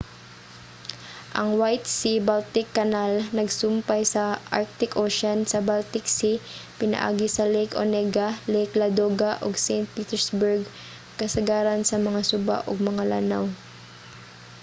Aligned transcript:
ang 1.39 1.49
white 1.61 1.85
sea-baltic 1.99 2.67
canal 2.79 3.13
nagsumpay 3.37 4.01
sa 4.13 4.23
arctic 4.59 4.91
ocean 5.05 5.39
sa 5.51 5.63
baltic 5.69 6.05
sea 6.17 6.37
pinaagi 6.79 7.27
sa 7.31 7.45
lake 7.55 7.73
onega 7.83 8.27
lake 8.53 8.73
ladoga 8.81 9.31
ug 9.45 9.55
saint 9.65 9.87
petersburg 9.95 10.61
kasagaran 11.19 11.81
sa 11.85 11.97
mga 12.07 12.21
suba 12.29 12.55
ug 12.69 12.87
mga 12.89 13.03
lanaw 13.11 13.45